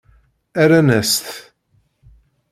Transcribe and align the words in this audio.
Rran-as-t. 0.63 1.27